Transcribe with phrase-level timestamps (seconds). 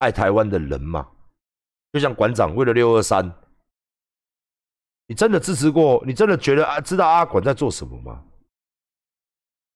[0.00, 1.08] 爱台湾的人嘛。
[1.92, 3.24] 就像馆长为了六二三，
[5.06, 6.02] 你真的支持过？
[6.06, 8.22] 你真的觉得啊，知道阿管在做什么吗？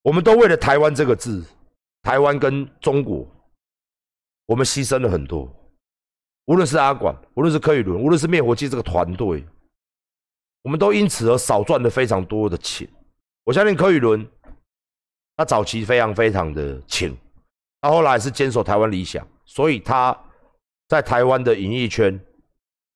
[0.02, 1.44] 我们都为了台湾这个字，
[2.02, 3.26] 台湾跟中国，
[4.46, 5.50] 我们牺牲了很多。
[6.44, 9.44] 无论是阿管，无论是柯宇伦，无论是灭火器这个团队，
[10.62, 12.86] 我们都因此而少赚了非常多的钱。
[13.44, 14.24] 我相信柯宇伦，
[15.36, 17.12] 他早期非常非常的穷，
[17.80, 20.16] 他后来是坚守台湾理想，所以他
[20.88, 22.18] 在台湾的演艺圈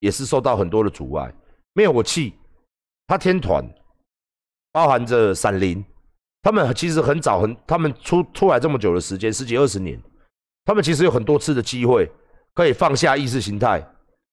[0.00, 1.32] 也是受到很多的阻碍。
[1.72, 2.34] 灭火器，
[3.06, 3.64] 他天团，
[4.72, 5.84] 包含着闪灵。
[6.40, 10.00] 他们其实很早很，他们出出来这么久的时间，十几二十年，
[10.64, 12.10] 他们其实有很多次的机会
[12.54, 13.84] 可以放下意识形态，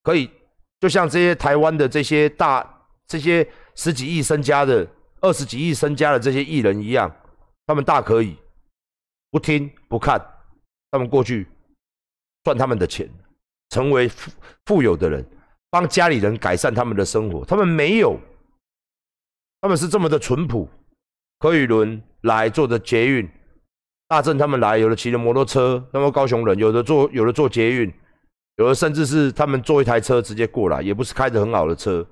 [0.02, 0.30] 可以
[0.80, 2.64] 就像这些台湾的这些大
[3.06, 4.86] 这些十几亿身家的、
[5.20, 7.14] 二十几亿身家的这些艺人一样，
[7.66, 8.36] 他们大可以
[9.30, 10.18] 不听不看，
[10.92, 11.46] 他们过去
[12.46, 13.10] 赚他们的钱，
[13.70, 14.30] 成为富
[14.66, 15.26] 富有的人，
[15.68, 17.44] 帮家里人改善他们的生活。
[17.44, 18.16] 他们没有，
[19.60, 20.68] 他们是这么的淳朴。
[21.40, 23.28] 柯宇伦来坐的捷运，
[24.06, 27.92] 大正他们来，有的骑着摩托车，他们高雄人，有的坐，有的坐捷运，
[28.58, 32.06] 有的甚至是他们坐一台车直接过来，也不是开着很好的车。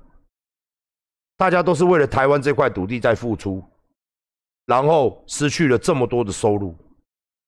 [1.36, 3.62] 大家都是为了台湾这块土地在付出，
[4.66, 6.74] 然后失去了这么多的收入，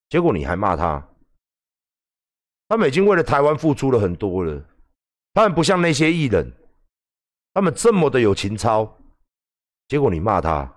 [0.08, 1.05] 结果你还骂他？
[2.69, 4.62] 他们已经为了台湾付出了很多了，
[5.34, 6.53] 他们不像那些艺人，
[7.55, 8.98] 他们这么的有情操，
[9.89, 10.73] 结果你骂他？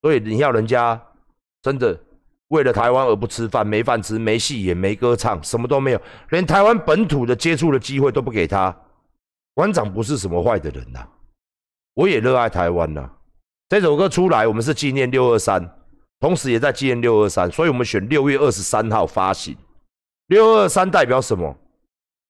[0.00, 1.00] 所以你要人家
[1.62, 1.98] 真的
[2.48, 8.74] 为了台湾而不吃饭，没饭吃，没戏演，没歌唱，什么都没有，连台湾本土的接触的机会都不给他。
[9.54, 11.06] 馆长不是什么坏的人呐，
[11.94, 13.10] 我也热爱台湾呐。
[13.68, 15.62] 这首歌出来，我们是纪念六二三，
[16.20, 19.56] 同时也在纪念六二三，所以我们选六月二十三号发行。
[20.32, 21.54] 六二三代表什么？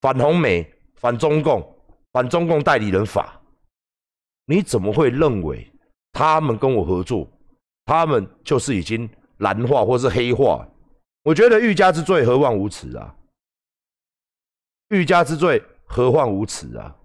[0.01, 1.63] 反红美，反中共，
[2.13, 3.41] 反中共代理人法。
[4.47, 5.73] 你怎么会认为
[6.11, 7.31] 他们跟我合作？
[7.85, 10.69] 他们就是已经蓝化或是黑化，
[11.23, 13.15] 我觉得欲加之罪何患无辞啊！
[14.89, 16.97] 欲加之罪何患无辞啊！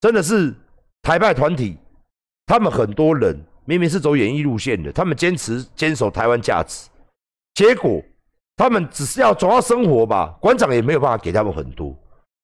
[0.00, 0.52] 真的是
[1.02, 1.78] 台派团体，
[2.46, 6.88] 他们很多人明明是走演艺路线的，他们坚持坚守台湾价值，
[7.54, 8.02] 结果
[8.58, 10.36] 他们只是要总要生活吧？
[10.40, 11.96] 馆长也没有办法给他们很多，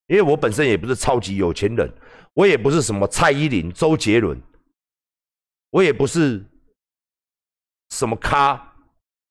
[0.06, 1.92] 因为我本身也不是超级有钱人，
[2.32, 4.40] 我也不是什么蔡依林、周杰伦，
[5.70, 6.42] 我也不是。
[7.90, 8.60] 什么咖，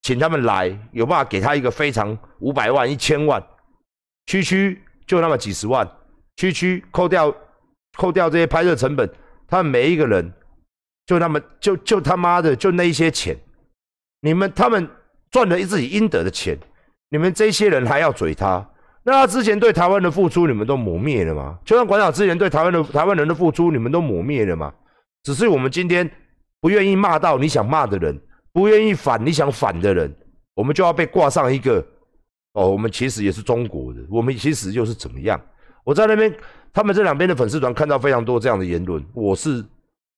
[0.03, 3.45] 请他们来，有办法给他一个非常五百万、一千万，
[4.27, 5.85] 区区就那么几十万，
[6.37, 7.35] 区区扣掉
[7.97, 9.09] 扣掉这些拍摄成本，
[9.47, 10.31] 他们每一个人
[11.05, 13.37] 就那么就就他妈的就那一些钱，
[14.21, 14.89] 你们他们
[15.29, 16.57] 赚了自己应得的钱，
[17.13, 18.67] 你们这些人还要嘴他？
[19.03, 21.59] 那他之前对台湾的付出，你们都抹灭了吗？
[21.63, 24.73] 就像馆长之前对台湾的台湾人的付出，你们都抹灭了吗？
[25.21, 26.09] 只是我们今天
[26.59, 28.19] 不愿意骂到你想骂的人。
[28.51, 30.11] 不愿意反你想反的人，
[30.55, 31.83] 我们就要被挂上一个
[32.53, 35.41] 哦，我们其实也是中国的，我们其实又是怎么样？
[35.83, 36.31] 我在那边，
[36.71, 39.03] 他们这两边的粉丝团看到非常多这样的言论。
[39.13, 39.65] 我是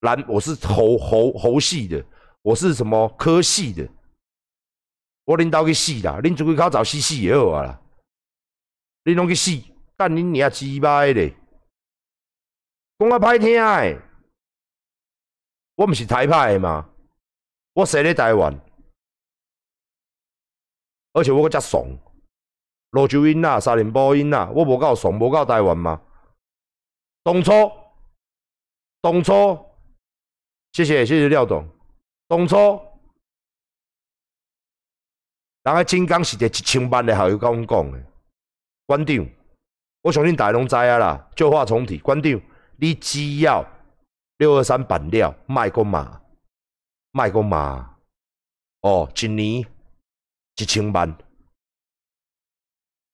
[0.02, 2.04] 蓝，我是猴猴猴系的，
[2.42, 3.88] 我是什么科系的？
[5.26, 6.20] 我领导去死啦！
[6.22, 7.82] 恁做鬼考找死死也好啊啦！
[9.04, 9.50] 恁拢去死，
[9.96, 11.28] 干恁娘鸡巴的！
[12.98, 14.00] 讲啊歹听诶，
[15.74, 16.88] 我毋是台派的嘛。
[17.74, 18.58] 我生咧台湾，
[21.12, 21.98] 而且我搁遮怂，
[22.90, 26.00] 罗州音啦，沙林波音啦，我无够怂，无够台湾嘛？
[27.22, 27.52] 当初，
[29.02, 29.58] 当初，
[30.72, 31.68] 谢谢谢谢廖董，
[32.28, 32.80] 当初，
[35.66, 38.00] 人个金刚是得一千万的，校友甲阮讲的，
[38.86, 39.28] 馆长，
[40.02, 42.40] 我相信大家拢知影啦，旧话重提，馆长，
[42.76, 43.66] 你只要
[44.38, 46.22] 六二三办了，卖个嘛。
[47.10, 47.96] 卖个嘛，
[48.82, 49.66] 哦，一年
[50.56, 51.16] 一千万，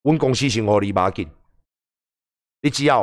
[0.03, 1.27] 阮公司先互你马紧，
[2.61, 3.01] 你只要，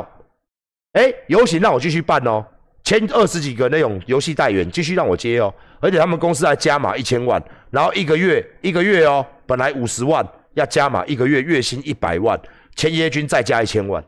[0.93, 2.45] 哎，游戏让我继续办哦，
[2.91, 12.37] 签二十几个那种游戏代言，继续让我接哦，而且他们公司还加码一千万，然后一个月一个月哦，本来五十万要加码一个月月薪一百万，
[12.75, 14.03] 签约军再加一千万，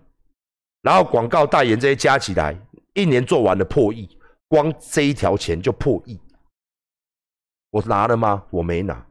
[0.82, 2.54] 然后广告代言这些加起来，
[2.94, 4.06] 一年做完了破亿，
[4.50, 6.20] 光这一条钱就破亿。
[7.70, 8.44] 我拿了吗？
[8.50, 9.02] 我没拿，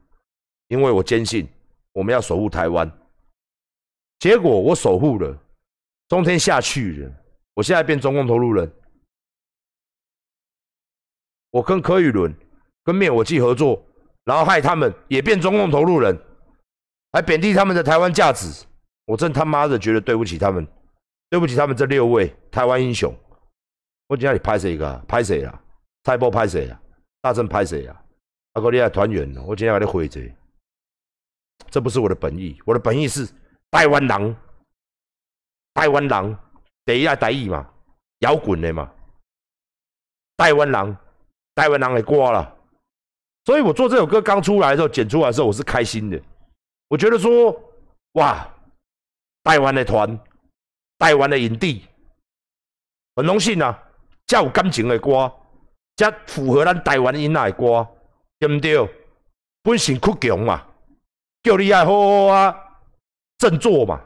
[0.67, 1.49] 因为我坚信
[1.93, 2.91] 我们要守护台湾。
[4.19, 5.35] 结果我守护了，
[6.09, 7.11] 中天下去了，
[7.55, 8.71] 我现在变中共投入人。
[11.53, 12.35] 我跟柯宇伦、
[12.83, 13.79] 跟灭火器合作，
[14.23, 16.19] 然后害他们也变中共投入人，
[17.11, 18.65] 还贬低他们的台湾价值。
[19.05, 20.67] 我真他妈的觉得对不起他们，
[21.29, 23.15] 对不起他们这六位台湾英雄。
[24.07, 24.97] 我今天你拍谁个？
[25.07, 25.61] 拍谁啊？
[26.03, 26.81] 蔡波拍谁啊？
[27.21, 28.03] 大正拍谁啊？
[28.53, 30.35] 阿哥你来团圆我今天把你回这，
[31.69, 33.27] 这不是我的本意，我的本意是
[33.69, 34.35] 台湾狼，
[35.75, 36.35] 台湾狼
[36.83, 37.69] 第一代台语嘛，
[38.19, 38.91] 摇滚的嘛，
[40.37, 40.95] 台湾狼，
[41.55, 42.57] 台湾人的歌了。
[43.45, 46.21] 所以我做这首歌刚出来的时候，剪出来的时候，我是开心的。
[46.87, 47.51] 我觉得说，
[48.13, 48.47] 哇，
[49.43, 50.17] 台湾的团，
[50.97, 51.85] 台湾的影帝，
[53.15, 53.77] 很荣幸啊，
[54.25, 55.31] 这有感情的歌，
[55.95, 57.87] 这符合咱台湾音的歌，
[58.39, 58.89] 对不对？
[59.61, 60.65] 本性酷强嘛，
[61.41, 62.55] 叫你爱好好啊，
[63.37, 64.01] 振作嘛，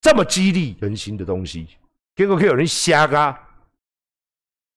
[0.00, 1.68] 这么激励人心的东西，
[2.16, 3.45] 结果可有人瞎啊？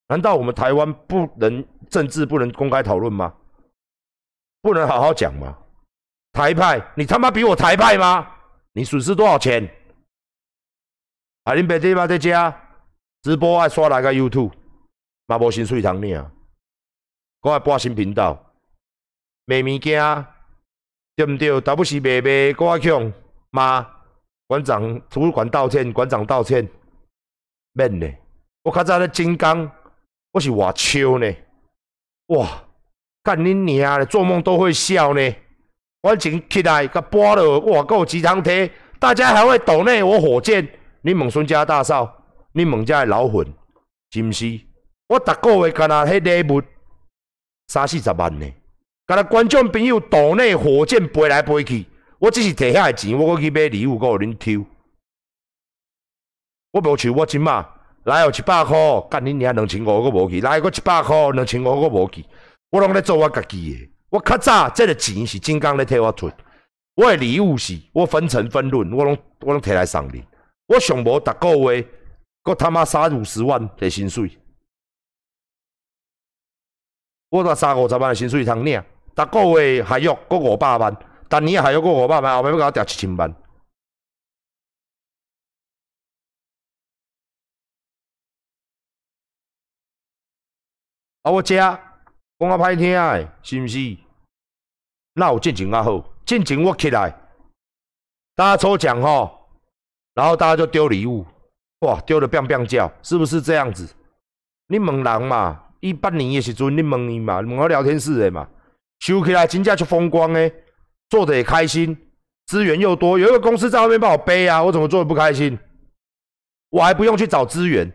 [0.10, 3.34] 难道我们台湾不能政治不能公开讨论吗？
[4.62, 5.58] 不能好好讲吗？
[6.34, 8.28] 台派，你他妈比我台派吗？
[8.74, 9.64] 你损失多少钱？
[11.44, 12.54] 啊，恁爸爹妈在家
[13.22, 14.52] 直播爱刷来个 YouTube，
[15.28, 16.24] 嘛无薪水通领，
[17.42, 18.52] 我爱播新频道，
[19.46, 20.26] 卖物件，
[21.16, 21.62] 对不对？
[21.62, 23.14] 倒不是卖卖，我爱强
[23.52, 23.88] 妈
[24.48, 26.68] 馆长图书馆道歉，馆长道歉，
[27.74, 28.12] 免的。
[28.64, 29.72] 我较早咧金刚。
[30.32, 31.36] 我是外笑呢，
[32.28, 32.66] 哇！
[33.24, 35.36] 干你娘的，做梦都会笑呢。
[36.02, 40.68] 我前起来，甲播了，哇，够鸡汤贴，大家还会抖内我火箭。
[41.02, 42.24] 你问孙家大少，
[42.54, 43.46] 你问家的老粉，
[44.12, 44.60] 是毋是？
[45.08, 46.62] 我逐个月干那迄礼物
[47.68, 48.46] 三四十万呢，
[49.08, 51.86] 干那观众朋友抖内火箭飞来飞去，
[52.20, 54.66] 我只是摕遐个钱，我去买礼物，搁互恁抽。
[56.72, 57.79] 我无像我即马。
[58.10, 58.76] 来有一百块，
[59.10, 62.26] 干你娘两千五我无去，来个一百块两千五我无去，
[62.72, 63.90] 我拢咧做我家己的。
[64.10, 66.32] 我较早这个钱是金刚咧替我出，
[66.96, 70.24] 我的礼物是我分成分润，我拢我拢摕来送你。
[70.68, 71.88] 我上无逐个月，
[72.44, 74.32] 搁他妈三五十万的薪水，
[77.30, 78.82] 我得三五十万的薪水通领，
[79.16, 80.98] 逐个月还约搁五百万，
[81.28, 83.32] 但你还约搁五百万，后尾要甲我调一千万。
[91.32, 93.98] 我遮讲啊歹听诶，是毋是？
[95.16, 97.14] 那有进前较好，进前我起来，
[98.36, 99.50] 大家抽奖吼，
[100.14, 101.26] 然后大家就丢礼物，
[101.80, 103.88] 哇，丢的乒乒叫，是不是这样子？
[104.68, 108.48] 你问人嘛，一八年的时阵，你问伊嘛，问我聊天室的嘛，
[109.00, 110.54] 收起来真正就风光诶，
[111.10, 111.98] 做的也开心，
[112.46, 115.60] 资源又多，有一个公司在外面帮我背啊，我怎么做的不开心？
[116.70, 117.92] 我还不用去找资源，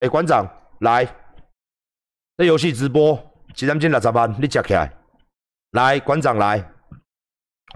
[0.00, 0.48] 哎，馆长
[0.80, 1.06] 来。
[2.36, 3.14] 这游戏直播
[3.56, 4.92] 一点钟六十万，你接起来。
[5.70, 6.58] 来，馆长来，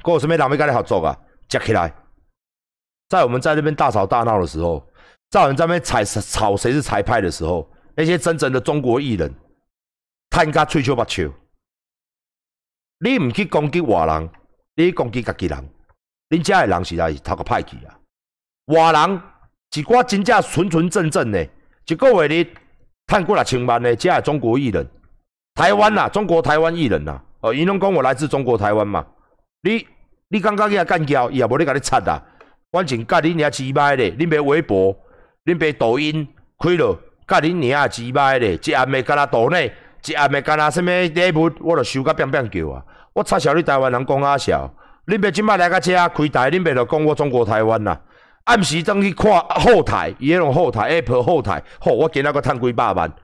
[0.03, 1.17] 跟有什么人要跟你合作啊？
[1.49, 1.95] 接起来。
[3.09, 4.85] 在我们在那边大吵大闹的时候，
[5.31, 9.33] 在我们在那边踩吵谁是裁判的时候，那些真正的中国艺人，
[10.29, 11.33] 他应该吹球把球。
[12.99, 14.29] 你唔去攻击外人，
[14.75, 15.71] 你攻击家己人，
[16.31, 17.97] 恁家的人实在是太个歹去啊！
[18.67, 19.23] 外人
[19.77, 21.49] 一寡真正纯纯正正的，
[21.87, 22.55] 一个月日。
[23.09, 24.87] 探过来千万的，这系中国艺人，
[25.55, 29.05] 台湾呐，中国台湾艺人呐，哦，伊拢讲我来自中国台湾嘛。
[29.63, 29.85] 你
[30.29, 32.23] 你感觉伊也干交，伊也无咧甲你插啊。
[32.71, 34.95] 反正甲你娘鸡掰咧，恁别微博，
[35.47, 36.29] 恁别抖音
[36.59, 39.73] 开了，甲恁娘鸡掰咧，一暗暝干那岛内，
[40.05, 42.85] 一暗暝干那什么礼物，我都收甲变变叫啊。
[43.15, 44.69] 我插潲你台湾人讲啊潲，
[45.07, 47.99] 恁别即摆来甲遮开台，恁别就讲我中国台湾呐。
[48.49, 53.15] 暗时等去看后台，伊迄种后台 App 后台，吼，我今仔个趁几百万，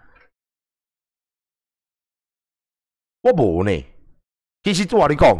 [3.23, 3.71] 我无呢。
[4.62, 5.35] 其实我你讲，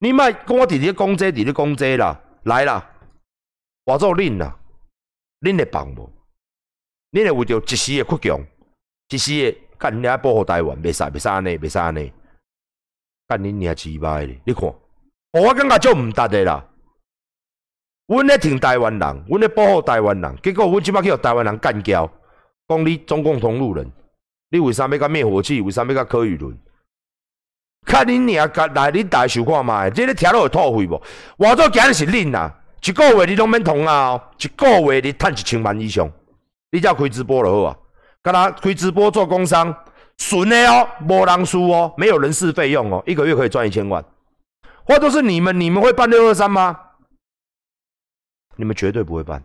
[0.00, 2.90] 你莫跟我伫咧讲这，伫咧讲这啦，来啦，
[3.84, 4.58] 我做恁啦，
[5.40, 6.10] 恁会帮无？
[7.12, 8.44] 恁会为着一时的扩强，
[9.08, 12.12] 一时的干恁遐保护台湾，袂使袂使安尼，袂使安尼，
[13.28, 16.68] 干恁娘鸡巴的，你看，我感觉就毋值的啦。
[18.06, 22.10] 阮咧挺台湾人，阮咧保护台湾人，结果阮即摆去互台湾人干交，
[22.68, 23.90] 讲你中共同路人，
[24.50, 25.60] 你为啥要甲灭火器？
[25.62, 26.56] 为啥要甲柯宇伦？
[27.86, 31.02] 看恁娘甲来恁大想看卖，即个听落会吐血无？
[31.38, 32.50] 我做今日是恁呐，
[32.82, 36.10] 一个月你拢免通啊，一个月你趁一千万以上，
[36.72, 37.76] 你只要开直播就好啊。
[38.22, 39.74] 甲他开直播做工商，
[40.18, 44.04] 纯的哦，无人输哦，没有人事费用哦，一个月可以赚一千万。
[44.86, 46.78] 或者是你们，你们会办六二三吗？
[48.56, 49.42] 你们绝对不会办，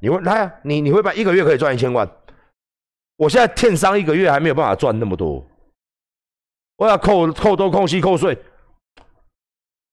[0.00, 0.54] 你问来啊？
[0.64, 2.10] 你你会办一个月可以赚一千万？
[3.16, 5.46] 我现在电商一个月还没有办法赚那么多，
[6.76, 8.38] 我要扣扣多扣西扣税，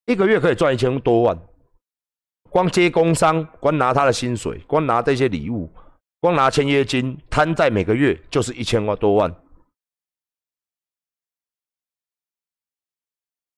[0.06, 1.38] 一个月可以赚一千多万，
[2.50, 5.70] 光接工商，光拿他的薪水，光拿这些礼物，
[6.22, 9.36] 光拿签约金，摊在每个月就是一千万多万。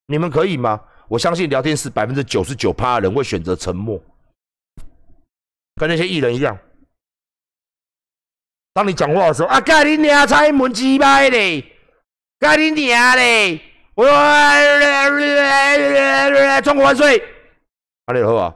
[0.07, 0.83] 你们可以吗？
[1.07, 4.01] 我相信聊天室百分之九十九趴的人会选择沉默，
[5.79, 6.59] 跟那些艺人一样。
[8.73, 11.73] 当你讲话的时候，啊，盖你娘才门鸡掰嘞，
[12.37, 13.61] 盖你娘嘞，
[13.95, 14.05] 我
[16.61, 17.17] 中国万岁，
[18.07, 18.55] 哪里好啊？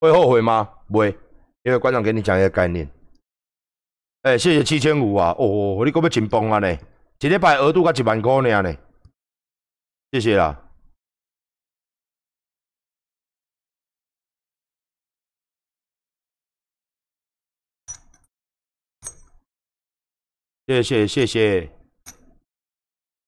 [0.00, 0.64] 会后悔吗？
[0.88, 1.18] 不会，
[1.64, 2.88] 因为馆长给你讲一个概念。
[4.22, 5.34] 哎，谢谢七千五啊！
[5.38, 6.78] 哦，你可要紧绷啊呢？
[7.20, 8.76] 一礼拜额度才一万块呢？
[10.12, 10.60] 谢谢啦。
[20.66, 21.70] 谢谢谢谢。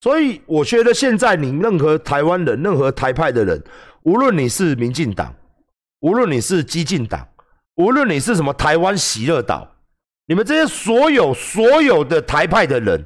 [0.01, 3.63] 所以我觉得现在你任何台湾人、任何台派的人，
[4.03, 5.35] 无论你是民进党。
[6.01, 7.27] 无论你是激进党，
[7.77, 9.75] 无论你是什么台湾喜乐岛，
[10.25, 13.05] 你们这些所有所有的台派的人，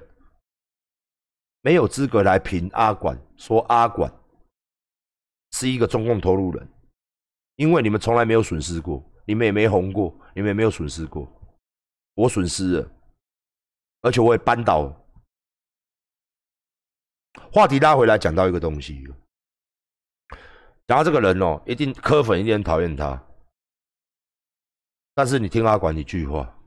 [1.61, 4.11] 没有资格来评阿管，说阿管
[5.51, 6.67] 是一个中共投入人，
[7.57, 11.27] 因为你们从来没有损失过，你们也没红过，你们也没有损失过，
[12.15, 12.91] 我损失了，
[14.01, 14.97] 而且我也扳倒。
[17.51, 19.05] 话题拉回来，讲到一个东西。
[20.87, 23.21] 然后这个人哦，一定磕粉，一定很讨厌他。
[25.13, 26.57] 但是你听阿管一句话，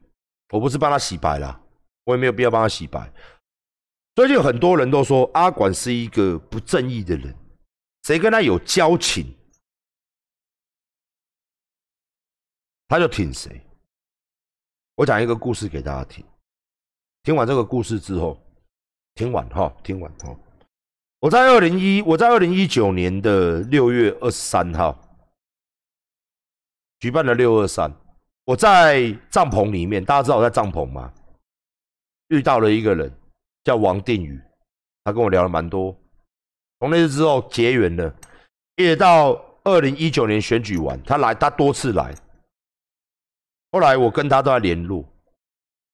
[0.51, 1.61] 我不是帮他洗白啦，
[2.05, 3.13] 我也没有必要帮他洗白。
[4.15, 7.35] 最近很多人都说阿管是一个不正义的人，
[8.03, 9.35] 谁跟他有交情，
[12.87, 13.61] 他就挺谁。
[14.97, 16.25] 我讲一个故事给大家听，
[17.23, 18.41] 听完这个故事之后，
[19.15, 20.37] 听完哈，听完哈。
[21.21, 24.97] 我在二零一，我在二零一九年的六月二十三号
[27.01, 27.91] 举办了六二三。
[28.45, 31.13] 我在帐篷里面，大家知道我在帐篷吗？
[32.29, 33.13] 遇到了一个人
[33.65, 34.41] 叫王定宇，
[35.05, 35.97] 他跟我聊了蛮多。
[36.81, 38.15] 从那次之后结缘了，
[38.77, 39.33] 一直到
[39.65, 42.15] 二零一九年选举完，他来，他多次来。
[43.73, 45.05] 后来我跟他都在联络，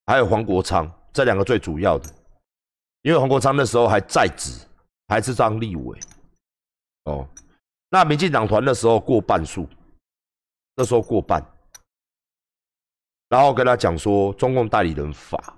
[0.06, 2.08] 还有黄国昌这两个最主要的，
[3.02, 4.66] 因为黄国昌那时候还在职。
[5.10, 5.98] 还是张立伟，
[7.06, 7.28] 哦，
[7.88, 9.68] 那民进党团的时候过半数，
[10.76, 11.44] 那时候过半，
[13.30, 15.56] 然后跟他讲说中共代理人法，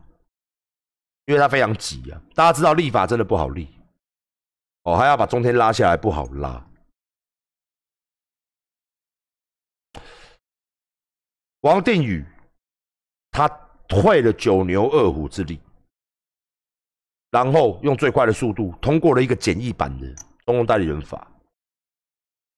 [1.25, 3.69] 因为他非常急啊，大家知道立法真的不好立，
[4.85, 6.65] 哦，还要把中天拉下来不好拉，
[11.63, 12.25] 王定宇
[13.31, 13.49] 他
[13.89, 15.61] 退了九牛二虎之力。
[17.31, 20.07] 然后用最快的速度通过了一个简易版的
[20.45, 21.27] 中共代理人法，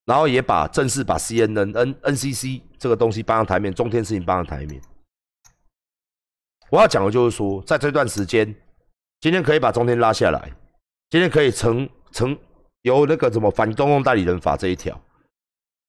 [0.04, 4.82] 然后也把正式把 CNN、N、NCC 这个东西搬上台面，中天事情搬上台面。
[6.74, 8.52] 我要讲的就是说，在这段时间，
[9.20, 10.52] 今天可以把中天拉下来，
[11.08, 12.36] 今天可以成成
[12.82, 15.00] 有那个什么反中共代理人法这一条，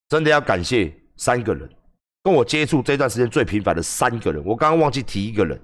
[0.10, 1.68] 真的要感谢三个人，
[2.22, 4.46] 跟我接触这段时间最频繁的三个人。
[4.46, 5.60] 我刚刚忘记提一个人，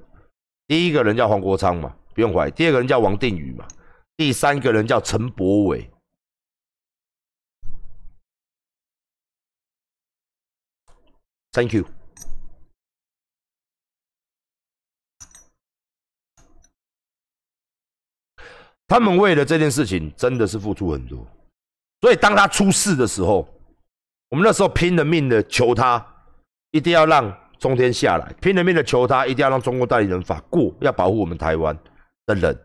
[0.65, 1.95] 第一个人叫黄国昌嘛。
[2.15, 3.67] 不用怀疑，第二个人叫王定宇嘛，
[4.17, 5.87] 第三个人叫陈柏伟。
[11.51, 11.85] Thank you。
[18.91, 21.25] 他们为了这件事情真的是付出很多，
[22.01, 23.47] 所以当他出事的时候，
[24.29, 26.05] 我们那时候拼了命的求他，
[26.71, 31.73] 一定要让中天下来，拼了命的求他，一定要让中国代理人法过，要保护我们台湾。
[32.25, 32.59] 的人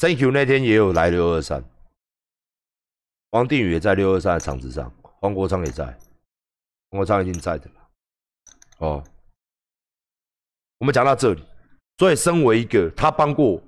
[0.00, 1.62] ，Thank you，那天也有来六二三，
[3.32, 5.84] 王定宇也在六二三的场子上，黄国昌也在，
[6.88, 7.90] 黄国昌已经在的了，
[8.78, 9.04] 哦。
[10.78, 11.44] 我们讲到这里，
[11.98, 13.62] 所以身为一个他帮过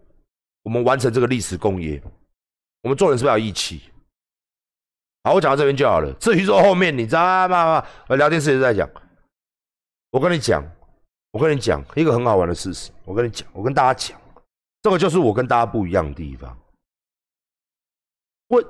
[0.62, 2.02] 我们完成这个历史工业，
[2.80, 3.82] 我们做人是不是要义气？
[5.24, 6.10] 好，我讲到这边就好了。
[6.14, 7.86] 至于说后面，你知道吗？
[8.08, 8.88] 我聊天室也在讲。
[10.10, 10.64] 我跟你讲，
[11.32, 12.90] 我跟你讲一个很好玩的事实。
[13.04, 14.18] 我跟你讲，我跟大家讲，
[14.82, 16.58] 这个就是我跟大家不一样的地方。
[18.48, 18.62] 我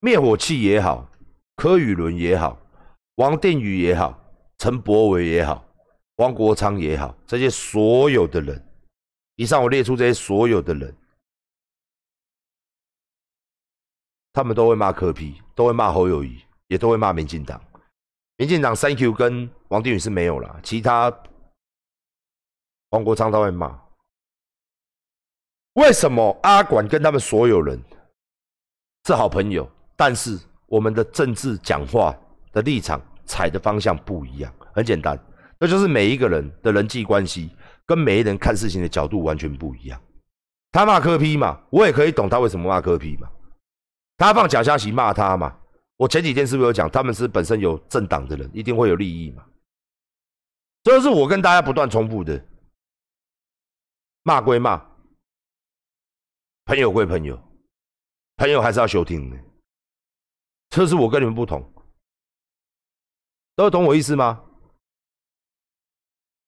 [0.00, 1.08] 灭火器也好，
[1.54, 2.58] 柯宇伦也好，
[3.14, 4.18] 王定宇也好，
[4.58, 5.64] 陈柏伟也好，
[6.16, 8.60] 王国昌也好，这些所有的人，
[9.36, 10.94] 以上我列出这些所有的人，
[14.32, 17.62] 他们都会骂柯批，都会骂侯友谊，也都会骂民进党。
[18.36, 21.16] 民进党 Thank you 跟王定宇是没有了，其他
[22.90, 23.80] 王国昌他会骂。
[25.74, 27.80] 为什么阿管跟他们所有人
[29.06, 32.14] 是好朋友，但是我们的政治讲话
[32.52, 34.52] 的立场、踩的方向不一样？
[34.74, 35.18] 很简单，
[35.58, 37.50] 那就是每一个人的人际关系
[37.86, 40.00] 跟每一个人看事情的角度完全不一样。
[40.70, 43.28] 他骂柯批嘛，我也可以懂他为什么骂柯批嘛。
[44.18, 45.56] 他放假消息骂他嘛，
[45.96, 49.44] 我前几天是不是有讲，他们是本身有政党的人，一定会有利益嘛？
[50.84, 52.44] 这是我跟大家不断重复的，
[54.22, 54.91] 骂归骂。
[56.72, 57.38] 朋友归朋友，
[58.36, 59.36] 朋友还是要休听的。
[60.70, 61.62] 这是我跟你们不同，
[63.54, 64.42] 都懂我意思吗？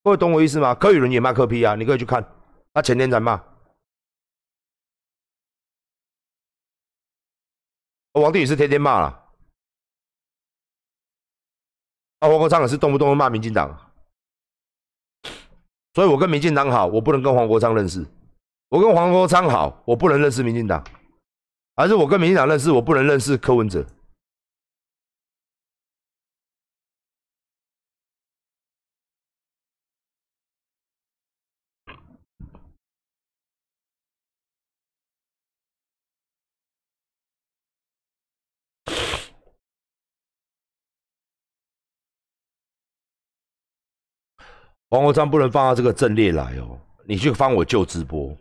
[0.03, 0.75] 各位懂我意思吗？
[0.75, 2.27] 柯宇伦也骂柯 P 啊，你可以去看，
[2.73, 3.39] 他前天才骂。
[8.13, 9.09] 王定宇是天天骂了，
[12.21, 13.93] 啊，黄国昌也是动不动骂民进党，
[15.93, 18.07] 所以我跟民进党好，我不能跟黄国昌认识。
[18.75, 20.83] 我跟黄国昌好，我不能认识民进党；
[21.77, 23.87] 还是我跟民进党认识，我不能认识柯文哲。
[44.91, 46.77] 黄国昌不能放到这个阵列来哦，
[47.07, 48.37] 你去翻我旧直播。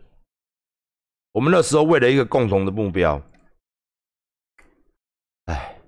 [1.34, 3.20] 我们那时候为了一个共同的目标，
[5.46, 5.80] 哎，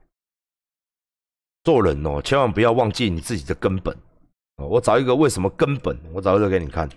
[1.63, 3.97] 做人哦，千万不要忘记你自己的根本。
[4.57, 6.89] 哦我找一个为什么根本，我找一个给你看。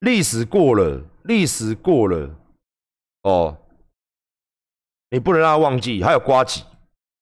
[0.00, 2.36] 历史过了，历史过了，
[3.22, 3.62] 哦。
[5.16, 6.62] 你不能让他忘记，还有瓜吉，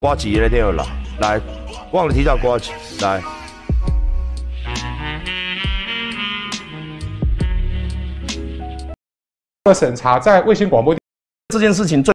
[0.01, 0.85] 瓜吉那天有来，
[1.21, 1.41] 来，
[1.93, 3.23] 忘了提到瓜吉，来。
[9.73, 10.93] 审查在卫星广播
[11.51, 12.13] 这件事情最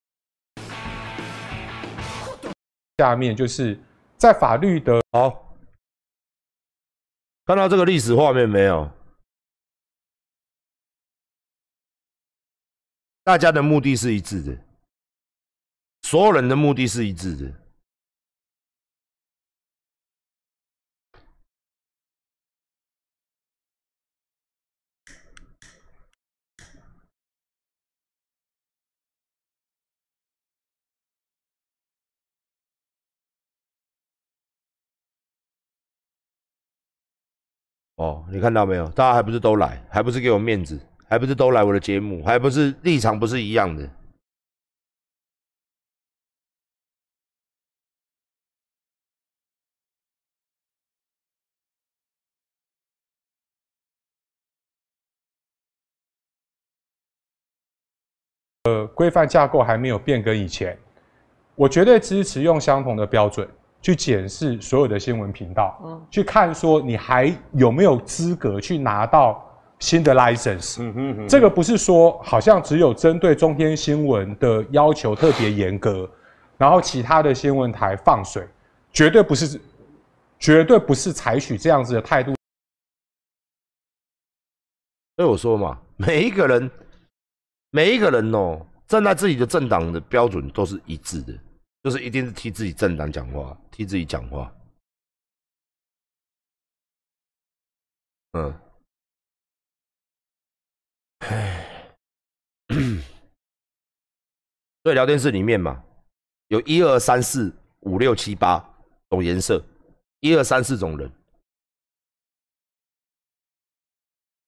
[2.97, 3.79] 下面就是
[4.17, 5.55] 在法律的好，
[7.45, 8.91] 看到这个历史画面没有？
[13.23, 14.57] 大家的目的是一致的。
[16.09, 17.53] 所有人的目的是一致的。
[37.97, 38.89] 哦，你看到没有？
[38.93, 43.98] 大家还不是都来，还不是给我面子，还不是都来我的节目，还不是立场不是一样的。
[58.99, 60.77] 规范架构还没有变更以前，
[61.55, 63.47] 我绝对支持用相同的标准
[63.81, 69.41] 去检视所有的新闻频道，嗯，去看说你还有没有资格去拿到
[69.79, 70.83] 新的 license。
[70.83, 76.05] 嗯哼哼，这个不是说好像只有针对中天新闻的要求特别严格，
[76.57, 78.45] 然后其他的新闻台放水，
[78.91, 79.61] 绝对不是，
[80.39, 82.35] 绝对不是采取这样子的态度。
[85.15, 86.69] 所以我说嘛，每一个人。
[87.71, 91.39] 每一个人哦，站在自己的政党的标准都是一致的，
[91.83, 94.51] 就是一定是替自己政党讲话，替自己讲话。
[98.31, 98.51] 嗯，
[101.19, 101.95] 唉，
[104.83, 105.83] 所以聊天室里面嘛，
[106.47, 108.59] 有一二三四五六七八
[109.09, 109.63] 种颜色，
[110.19, 111.11] 一二三四种人，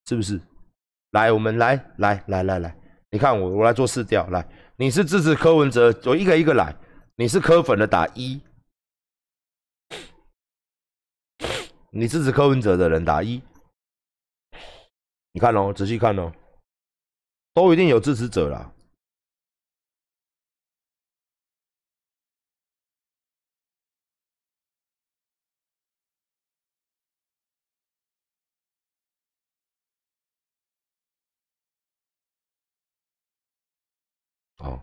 [0.07, 0.41] 是不是？
[1.11, 2.80] 来，我们来，来，来，来，来。
[3.11, 4.25] 你看我，我来做试调。
[4.27, 4.47] 来，
[4.77, 6.75] 你是支持柯文哲，我一个一个来。
[7.15, 8.41] 你是柯粉的打一，
[11.91, 13.41] 你支持柯文哲的人打一。
[15.33, 16.31] 你看哦，仔细看哦，
[17.53, 18.73] 都一定有支持者了。
[34.63, 34.81] 哦，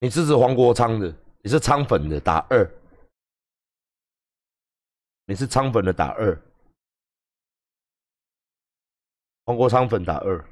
[0.00, 2.68] 你支持黄国昌的，你是昌粉的打二，
[5.26, 6.42] 你是昌粉的打二，
[9.44, 10.49] 黄国昌粉打二。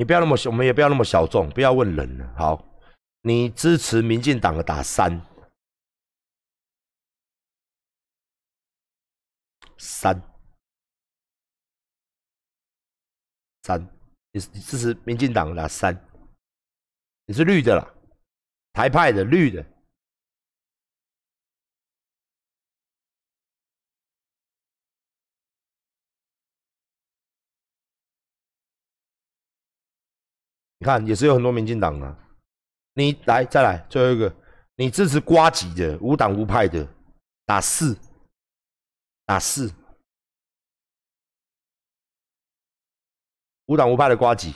[0.00, 2.34] 你不要那么小，我们也不要那么小众，不要问人了。
[2.34, 2.64] 好，
[3.20, 5.20] 你支持民进党的打三
[9.76, 10.18] 三
[13.62, 13.78] 三，
[14.32, 15.94] 你支持民进党的打三，
[17.26, 17.86] 你是绿的啦，
[18.72, 19.62] 台派的绿的。
[30.82, 32.16] 你看，也是有很多民进党啊。
[32.94, 34.34] 你来再来最后一个，
[34.76, 36.88] 你支持瓜吉的无党无派的，
[37.44, 37.94] 打四，
[39.26, 39.70] 打四，
[43.66, 44.54] 无党无派的瓜吉，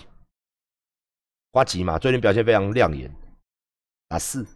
[1.51, 3.15] 瓜吉嘛，最近表现非常亮眼，
[4.09, 4.47] 打四。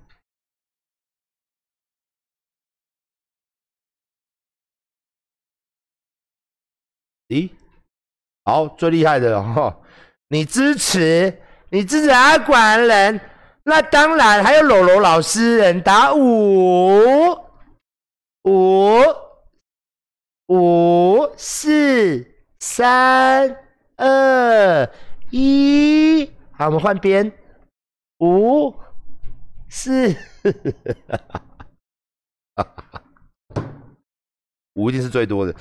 [7.29, 7.53] 咦，
[8.45, 9.83] 好，最厉害的哈，
[10.29, 11.43] 你支持。
[11.71, 13.21] 你支持阿管人，
[13.65, 17.39] 那当然还有柔柔老师人打五
[18.45, 19.03] 五
[20.47, 22.27] 五四
[22.59, 23.55] 三
[23.97, 24.91] 二
[25.31, 27.31] 一，好，我们换边，
[28.21, 28.75] 五
[29.69, 30.17] 四，
[34.73, 35.55] 五一定是最多的。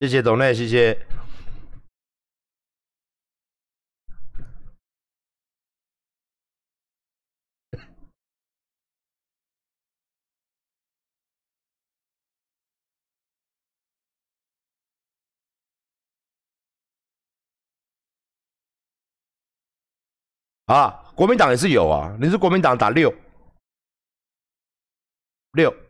[0.00, 0.96] 谢谢董内，谢谢。
[20.66, 23.12] 啊，国民党也是有啊，你是国民党打六
[25.52, 25.87] 六。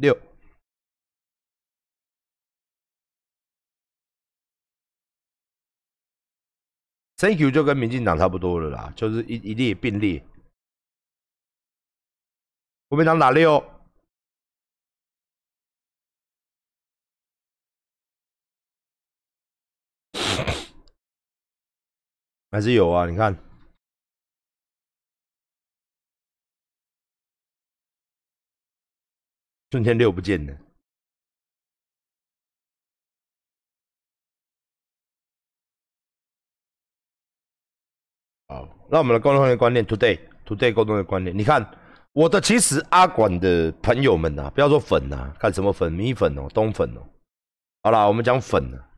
[0.00, 0.18] 六
[7.18, 10.24] ，Thank you 就跟民进党差不多了啦，就是一一列并列。
[12.88, 13.62] 国民党打六，
[22.50, 23.06] 还是有啊？
[23.06, 23.49] 你看。
[29.70, 30.56] 春天六不见了。
[38.48, 41.64] 好，那我们的沟通的观念，today，today 沟通的观念，你看
[42.12, 47.08] 我的其实阿管的朋友们呐，不要说粉呐，看什么粉，米粉哦，冬粉哦。
[47.84, 48.90] 好啦，我们讲粉了。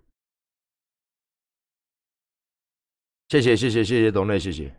[3.29, 4.75] 谢谢谢谢谢谢董内，谢谢。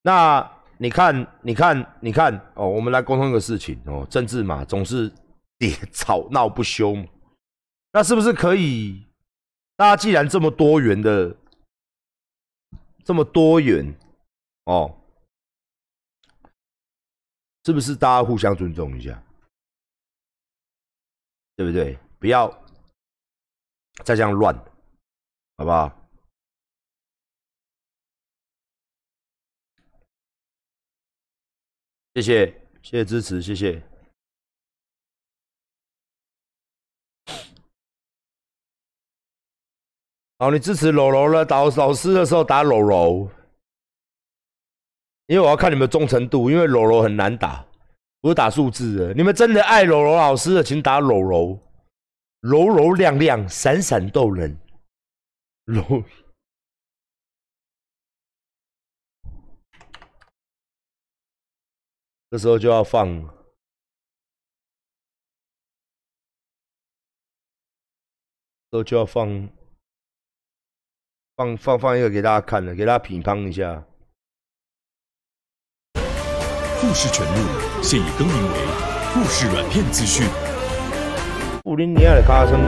[0.00, 0.55] 那。
[0.78, 5.12] 你看，你看，你看哦，我们来沟通一个事情哦，政治嘛，总是
[5.58, 6.94] 也吵闹不休，
[7.92, 9.06] 那是不是可以？
[9.76, 11.36] 大家既然这么多元的，
[13.04, 13.94] 这么多元
[14.64, 14.98] 哦，
[17.64, 19.22] 是不是大家互相尊重一下？
[21.56, 21.98] 对不对？
[22.18, 22.48] 不要
[24.04, 24.54] 再这样乱，
[25.56, 26.05] 好不好？
[32.16, 32.46] 谢谢，
[32.80, 33.82] 谢谢支持，谢谢。
[40.38, 43.30] 好，你支持柔柔了，打老师的时候打柔柔，
[45.26, 47.62] 因为我要看你们忠诚度，因为柔柔很难打，
[48.22, 49.12] 不是打数字的。
[49.12, 51.60] 你们真的爱柔柔老师的，请打柔柔，
[52.40, 54.56] 柔柔亮亮，闪闪动人，
[55.66, 56.02] 柔。
[62.36, 63.08] 这时候就要放，
[68.68, 69.48] 都就要放，
[71.34, 73.82] 放放放一个给大家看的，给大家品乓一下。
[75.94, 78.58] 富士全路现已更名为
[79.14, 80.26] 故事软片资讯。
[81.64, 82.60] 布林尼亚的卡声。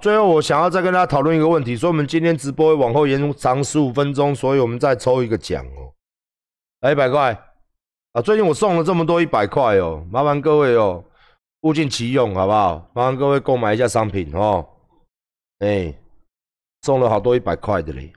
[0.00, 5.92] 最后我想要再跟大家讨论一个问题，所以我们今天直播会往后延长十五分钟，所以我们再抽一个奖哦，
[6.80, 7.32] 来一百块
[8.12, 8.22] 啊！
[8.22, 11.04] 最近我送了这么多一百块哦，麻烦各位哦，
[11.62, 12.90] 物尽其用好不好？
[12.94, 14.66] 麻烦各位购买一下商品哦，
[15.58, 15.94] 哎，
[16.82, 18.12] 送了好多一百块的嘞。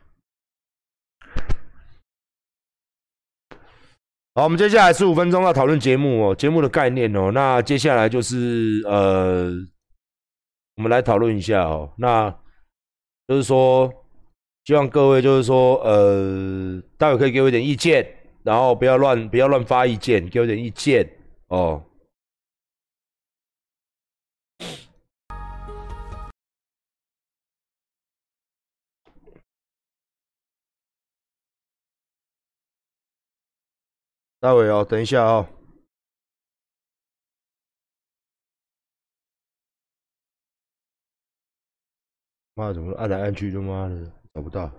[4.35, 9.51] 好，我们接下来十五分钟要讨论节目哦，节目的概念哦，那接下来就是呃。
[10.75, 12.29] 我们来讨论一下哦，那
[13.27, 13.91] 就是说，
[14.65, 18.05] 希望各位就是说，呃，待会可以给我一点意见，
[18.43, 21.07] 然后不要乱不要乱发意见，给我点意见
[21.47, 21.83] 哦。
[34.39, 35.47] 待会哦，等一下哦。
[42.61, 43.95] 妈，怎么按来按去，他妈的
[44.35, 44.71] 找不到。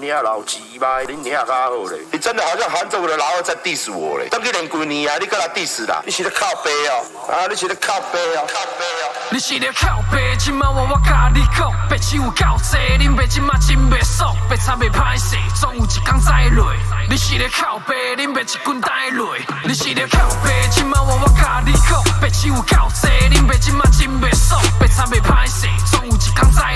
[0.00, 1.98] 你老鸡巴，你你较好嘞！
[2.12, 4.28] 你真的好像含着我的老二在 diss 我嘞！
[4.30, 6.00] 当几年啊，你搁来 diss 啦？
[6.06, 7.02] 你是咧靠背哦？
[7.32, 8.46] 啊，你是咧靠背哦？
[8.46, 9.10] 靠背哦？
[9.30, 10.36] 你是咧靠背？
[10.38, 16.72] 今晚我我甲你讲，白痴有够多，恁爸今晚真袂爽，白惨袂歹势，总有一天再落。
[17.10, 18.14] 你是咧靠背？
[18.16, 19.34] 恁爸一棍带落。
[19.64, 20.68] 你是咧靠背？
[20.70, 26.74] 今晚我我甲你讲，白痴有够多，恁爸今晚真袂爽，白惨袂歹势，总有一天再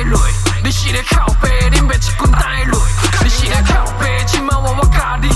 [0.65, 2.79] 你是个靠背，恁爸一管带泪，
[3.25, 5.29] 你是个靠背，今码我我甲你。